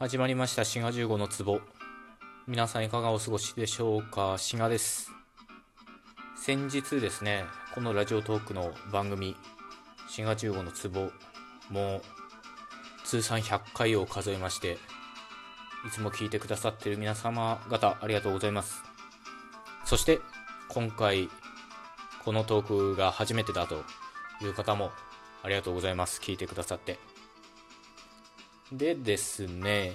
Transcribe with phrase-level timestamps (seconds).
[0.00, 1.60] 始まりました滋賀15の壺。
[2.46, 4.38] 皆さんいかがお過ごしでしょうか？
[4.38, 5.10] 滋賀です。
[6.36, 7.42] 先日ですね
[7.74, 9.34] このラジオトークの番組
[10.08, 11.10] 滋賀15の壺
[11.74, 12.02] もう
[13.04, 14.78] 通算100回を数えまして
[15.84, 18.84] いつも聞いてくださっている皆様方ありがとうございます。
[19.84, 20.20] そして
[20.68, 21.28] 今回
[22.24, 23.82] このトークが初めてだと
[24.42, 24.92] いう方も
[25.42, 26.20] ありがとうございます。
[26.20, 27.00] 聞いてくださって。
[28.72, 29.94] でですね、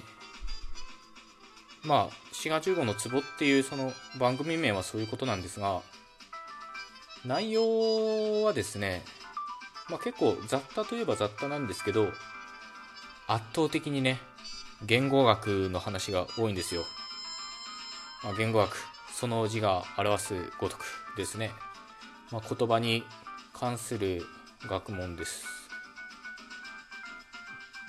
[1.84, 5.81] まあ、滋賀15の壺っていうその番組名はそういうことなんですが、
[7.26, 9.04] 内容はですね、
[9.90, 12.08] まあ結構雑多といえば雑多なんですけど、
[13.28, 14.20] 圧倒的にね、
[14.86, 16.84] 言語学の話が多いんですよ。
[18.23, 18.78] まあ、言語学、
[19.14, 21.52] その字が表すごとくですね。
[22.31, 23.03] まあ、言葉に
[23.53, 24.26] 関する
[24.67, 25.45] 学問です。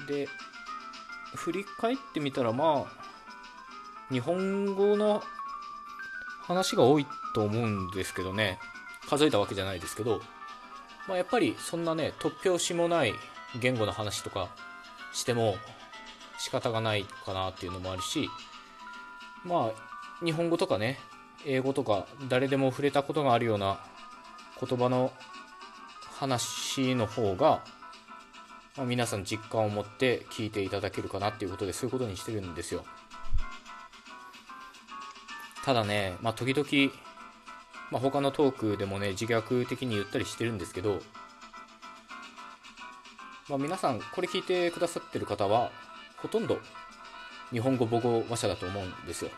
[0.06, 0.28] で、
[1.34, 5.22] 振り返ってみたらまあ日本語の
[6.42, 8.58] 話が多いと思うんですけどね。
[9.08, 10.20] 数えたわけじゃないですけど、
[11.06, 13.14] まあ、やっぱりそんなね突拍子もない
[13.60, 14.48] 言語の話とか
[15.12, 15.56] しても
[16.38, 18.28] 仕方がないかなっていうのもあるし
[19.44, 20.98] まあ日本語とかね
[21.46, 23.78] 英語とか誰でも触れたことがあるような
[24.60, 25.12] 言葉の
[26.18, 27.62] 話の方が
[28.76, 32.84] まあ、皆さん実感を持って聞いていただけるかなっていうことでそういうことにしてるんですよ。
[35.64, 36.92] ただね、まあ、時々、
[37.90, 41.00] まあ、他のトークでもね自虐的に言ったりしてるんですけど、
[43.48, 45.70] まあ、皆さんこれ聞いてくださってる方は
[46.18, 46.58] ほとんど
[47.50, 49.30] 日本語母語話者だと思うんですよ。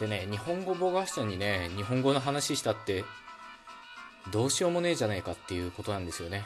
[0.00, 3.04] でね日本語母語話者にね日本語の話したって
[4.32, 6.44] どうしようもねえじゃねえかっていうことなんですよね。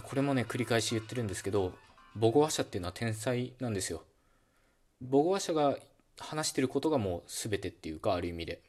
[0.00, 1.72] これもね繰り返し言ってるんですけど
[2.14, 4.02] 母語話者っていうのは天才なんですよ。
[5.00, 5.78] 母語話者が
[6.18, 8.62] 話してることがもう全てっていうかある意味で。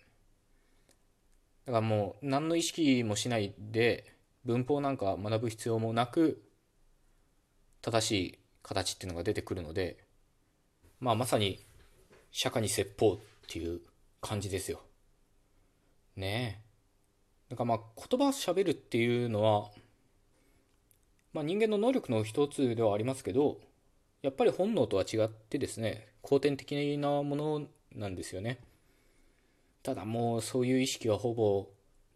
[1.66, 4.13] だからもう何の意識もしないで
[4.45, 6.41] 文法なんか学ぶ必要もなく
[7.81, 9.97] 正しい形っていうのが出てくるので
[11.00, 11.66] まあまさに
[12.31, 13.81] 釈迦に説法っていう
[14.22, 14.81] 感じですよ。
[16.16, 16.62] ね
[17.50, 17.51] え。
[17.51, 19.69] だからまあ言葉を喋るっていうのは
[21.34, 23.59] まあ、人間の能力の一つではありますけど
[24.22, 28.59] やっぱり本能とは違ってですね後天的なものなんですよね。
[29.81, 31.68] ただもうそういう意識はほぼ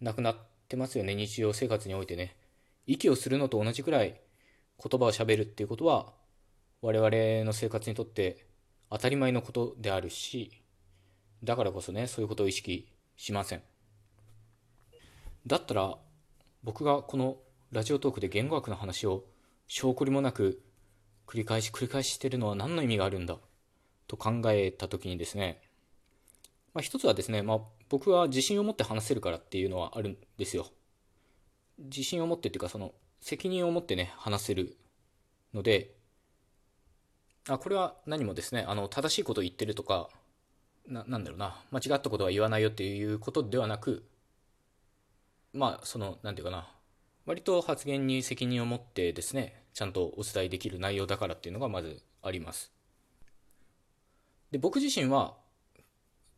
[0.01, 0.35] なくなっ
[0.67, 2.35] てますよね日常生活においてね。
[2.85, 4.19] 息をするのと同じくらい
[4.83, 6.11] 言葉をしゃべるっていうことは
[6.81, 8.45] 我々の生活にとって
[8.89, 10.61] 当たり前のことであるし
[11.43, 13.61] だからこそねそういうことを意識しません。
[15.47, 15.97] だったら
[16.63, 17.37] 僕がこの
[17.73, 19.23] ラジオトークで言語学の話を
[19.67, 20.61] 証拠りもなく
[21.25, 23.39] 繰り返し繰り返ししてるのは何の意味があるんだ？
[24.07, 25.59] と考えた時にですね、
[26.75, 30.67] まあ、一つはですね、まあ、僕は自信を持って話せるからっていうのはあるんですよ。
[31.79, 34.77] 自信を持ってっていうかその責任を持ってね話せる
[35.51, 35.95] ので
[37.49, 40.09] あこれは何もですねあの正しいことを言ってるとか
[40.87, 44.05] ななんだろうな間違ったことは言わないよっていうことではなく
[45.53, 46.67] まあその何て言うかな
[47.25, 52.71] 割と発言に責任を持ってですね、ちゃんとお伝えできる内容だからっていうのがまずあります。
[54.51, 55.35] で、僕自身は、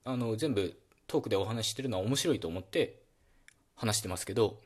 [0.04, 3.02] あの、全部トークでお話してるのは面白いと思って
[3.76, 4.60] 話してますけど、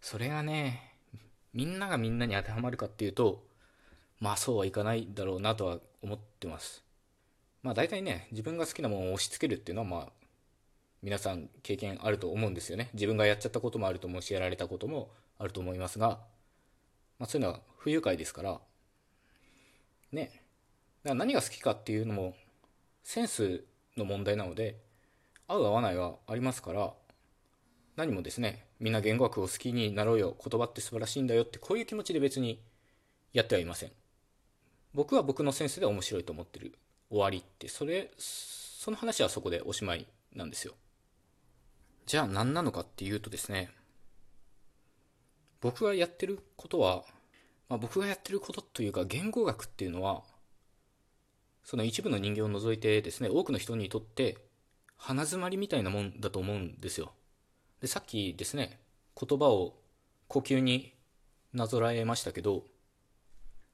[0.00, 0.94] それがね、
[1.54, 3.44] みんながみんなに当てはまるかっていうと、
[4.18, 6.84] まあそうはいかないだろうなとは思ってます。
[7.62, 10.19] まあ大体ね、自分が好きなものを押し付けるっていうのはまあ
[11.02, 12.90] 皆さん経験あると思うんですよね。
[12.92, 16.20] 自分がやっちゃったこともあると思うしやられたこともあると思いますが、
[17.18, 18.60] まあ、そういうのは不愉快ですから
[20.12, 20.24] ね。
[20.24, 20.40] だか
[21.10, 22.34] ら何が好きかっていうのも
[23.02, 23.64] センス
[23.96, 24.76] の問題なので
[25.48, 26.92] 合う合わないはありますから
[27.96, 32.62] 何もですねみんな言語学を好きになろうよ言葉って素晴らしいんだよってこういう気持ちで別に
[33.32, 33.92] やってはいません。
[34.92, 36.74] 僕は僕のセンスで面白いと思ってる
[37.10, 40.74] 終わりってそれその話はそこでおしまいなんですよ。
[42.10, 43.70] じゃあ何なのかっていうとですね、
[45.60, 47.04] 僕がやってることは、
[47.68, 50.24] まあ、僕がやってることというか言語学っていうのは、
[51.62, 54.38] その一部の人間を除いてですね、多くの人にとって
[54.96, 57.12] 鼻づまりみたいなもんだと思うんですよ。
[57.80, 58.80] で、さっきですね、
[59.14, 59.76] 言葉を
[60.26, 60.92] 呼吸に
[61.52, 62.64] なぞらえましたけど、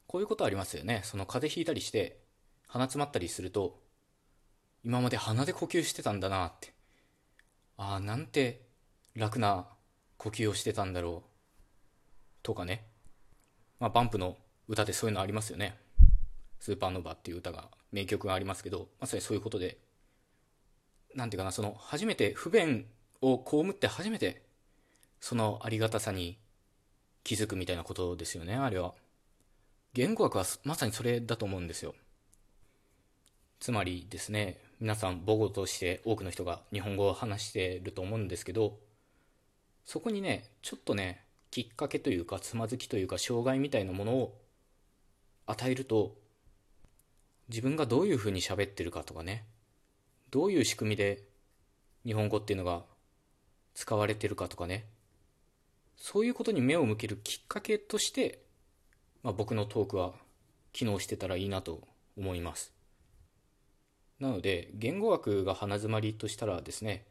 [0.07, 1.01] こういうことありますよね。
[1.05, 2.21] その風邪ひいたりして、
[2.67, 3.81] 鼻詰まったりすると、
[4.85, 6.76] 今まで鼻で呼吸してたんだなって。
[7.77, 8.63] ああなんて
[9.15, 9.67] 楽な
[10.17, 11.31] 呼吸をしてたんだろう
[12.43, 12.85] とかね、
[13.81, 14.37] まあ、バンプの
[14.69, 15.77] 歌でそういうのありますよね
[16.61, 19.79] スーパーノヴァっていう歌が、名曲がありますけど、まさにそういうことで、
[21.15, 22.87] なんていうかな、その、初めて不便
[23.23, 24.43] を被って初めて、
[25.21, 26.39] そのありがたさに
[27.25, 28.95] 気づくみたいなことですよね、あれは。
[29.93, 31.95] 言語学はまさにそれだと思うんですよ。
[33.61, 38.79] つまりですね、皆さん母語として多くの人が日本語を話してると思うんですけど、
[39.87, 44.39] そこにね、ちょっとね、きっかけというか、つまずきというか、障害みたいなものを
[45.47, 46.17] 与えると、
[47.49, 49.47] 自分がどういうふうに喋ってるかとかね、
[50.31, 51.25] どういう仕組みで
[52.05, 52.83] 日本語っていうのが
[53.73, 54.85] 使われてるかとかね、
[55.97, 58.43] そういうことに目を向けるきっかけとして、
[59.23, 60.13] まあ、僕のトークは
[60.75, 61.81] 機能してたらいいなと
[62.19, 62.76] 思います。
[64.19, 67.07] なので、言語学が鼻づまりとしたらですね、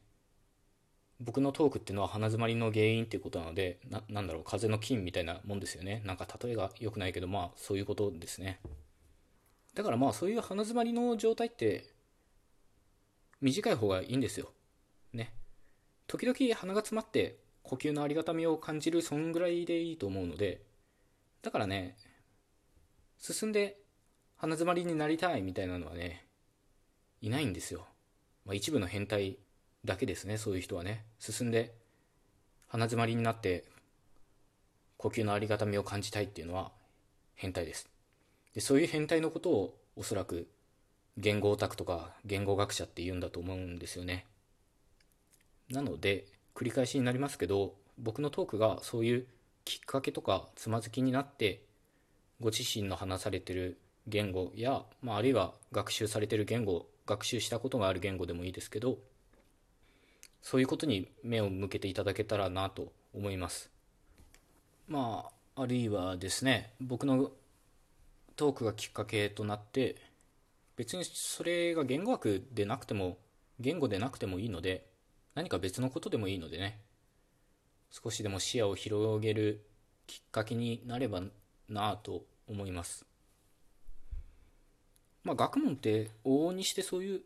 [1.19, 6.01] 僕のトークっていうのは鼻づまりの原因っていうことなので、な、なんだろう、風の菌みたいなもんですよね。
[6.05, 8.59] なんか例えが良くないけど、まあそういうことですね。
[9.75, 11.85] だからまあそういう鼻づまりの状態って、
[13.39, 14.51] 短い方がいいんですよ。
[15.13, 15.33] ね。
[16.07, 20.63] 時々鼻が詰まって呼吸のありがたみを感じる、そんぐらいでいいと思うので、
[21.41, 21.95] だからね、
[23.19, 23.77] 進んで
[24.35, 26.24] 鼻づまりになりたいみたいなのはね、
[27.25, 27.87] いないんですよ。
[28.45, 29.37] まあ、一部の変態
[29.83, 31.03] だけですね、そういう人はね。
[31.17, 31.73] 進んで
[32.67, 33.65] 鼻づまりになって
[34.97, 36.71] 呼吸のありがたみを感じたいっていうのは
[37.33, 37.89] 変態です。
[38.53, 40.47] でそういう変態のことをおそらく
[41.17, 44.27] 言語オタクとか言語学者って言うんだと思うんですよね。
[45.71, 49.25] なので繰り返しになりますけど僕のトークがそういう
[49.63, 51.63] きっかけとかつまずきになって
[52.39, 58.97] ご自身の話されてる言語や、まあ、あるいは学習されてる言語学習したことがある言語でもいいですけど
[60.41, 63.71] そういうことに目を向けていただけたらなと思います。
[64.87, 65.25] ま
[65.55, 67.31] ああるいはですね僕の
[68.35, 69.95] トークがきっかけとなって
[70.75, 73.17] 別にそれが言語学でなくても
[73.59, 74.85] 言語でなくてもいいので
[75.33, 76.81] 何か別のことでもいいのでね
[77.89, 79.65] 少しでも視野を広げる
[80.05, 81.21] きっかけになれば
[81.69, 83.05] なぁと思います。
[85.25, 87.21] まあ学問って往々にしてそういう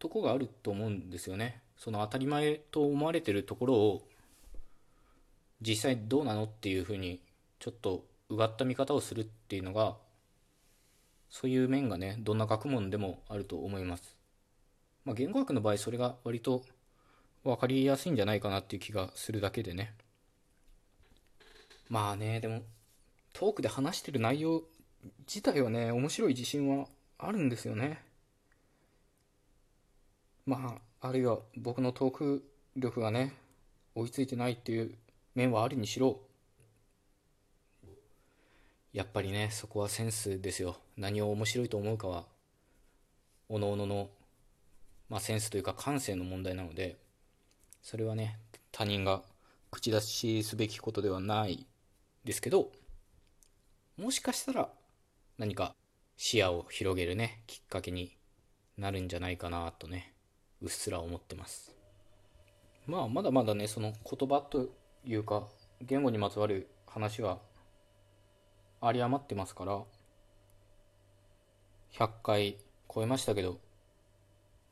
[0.00, 1.62] とこがあると思うんですよね。
[1.76, 4.08] その当たり前と思われてるところを
[5.60, 7.20] 実際どうなのっていうふうに
[7.60, 9.96] ちょっとうがった見方をするっていうのが
[11.30, 14.16] そういう面がねどんな学問でもあると思います、
[15.04, 16.62] まあ、言語学の場合それが割と
[17.44, 19.94] 分かりやすいんじゃないかなっていう気がするだけでね。
[21.88, 22.62] まあねでも
[23.32, 24.62] トークで話してる内容
[25.26, 26.86] 自体はね面白い自信は
[27.18, 28.02] あるんですよね。
[30.46, 32.44] まああるいは僕のトーク
[32.76, 33.34] 力がね
[33.94, 34.94] 追いついてないっていう
[35.34, 36.20] 面はあるにしろ。
[38.92, 40.76] やっぱりねそこはセンスですよ。
[40.96, 42.24] 何を面白いと思うかは
[43.48, 44.10] おのおのの
[45.08, 46.96] まあセンスというか感性の問題なので
[47.82, 48.38] それはね
[48.72, 49.22] 他人が
[49.70, 51.66] 口出しすべきことではない
[52.24, 52.70] ですけど
[53.96, 54.68] もしかしたら
[55.38, 55.74] 何か
[56.20, 58.16] 視野を広げるねきっかけに
[58.76, 60.12] なるんじゃないかなとね
[60.60, 61.72] うっすら思ってます。
[62.88, 64.68] まあまだまだねその言葉と
[65.04, 65.46] いうか
[65.80, 67.38] 言語にまつわる話は
[68.82, 69.80] 有り余ってますから
[71.92, 72.56] 100回
[72.92, 73.60] 超えましたけど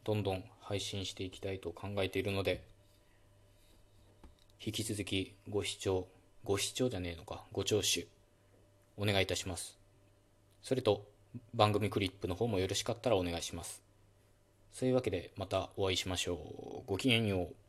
[0.02, 2.64] どんどん配信していきたいと考えているので
[4.64, 6.08] 引き続きご視聴
[6.42, 8.08] ご視聴じゃねえのかご聴取
[8.96, 9.78] お願いいたします。
[10.60, 11.15] それと
[11.54, 13.82] 番組クリップの方もよろしかったらお願いします。
[14.72, 16.82] そういうわけでまたお会いしましょう。
[16.86, 17.65] ごきげんよう。